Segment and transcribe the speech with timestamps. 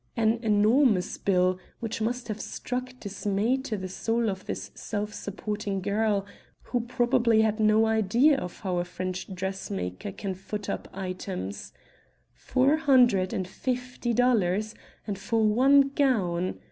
[0.17, 5.79] An enormous bill, which must have struck dismay to the soul of this self supporting
[5.79, 6.25] girl,
[6.63, 11.71] who probably had no idea of how a French dressmaker can foot up items.
[12.33, 14.73] Four hundred and fifty dollars!
[15.05, 16.55] and for one gown!